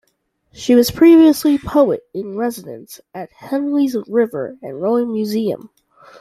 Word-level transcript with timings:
She 0.51 0.73
was 0.73 0.89
previously 0.89 1.59
poet 1.59 2.01
in 2.11 2.35
residence 2.35 3.01
at 3.13 3.31
Henley's 3.31 3.95
River 4.07 4.57
and 4.63 4.81
Rowing 4.81 5.13
museum. 5.13 5.69